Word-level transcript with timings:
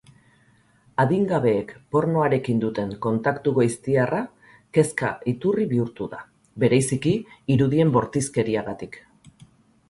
Adingabeek 1.01 1.73
pornoarekin 1.95 2.63
duten 2.63 2.93
kontaktu 3.07 3.53
goiztiarra 3.57 4.21
kezka 4.79 5.11
iturri 5.33 5.69
bihurtu 5.75 6.09
da, 6.15 6.23
bereziki, 6.65 7.15
irudien 7.59 7.95
bortizkeriagatik. 7.99 8.99